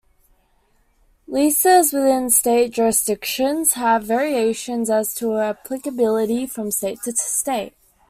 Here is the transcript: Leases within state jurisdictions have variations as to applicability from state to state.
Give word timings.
Leases 1.27 1.93
within 1.93 2.31
state 2.31 2.71
jurisdictions 2.73 3.73
have 3.73 4.01
variations 4.03 4.89
as 4.89 5.13
to 5.13 5.37
applicability 5.37 6.47
from 6.47 6.71
state 6.71 6.97
to 7.03 7.11
state. 7.15 7.75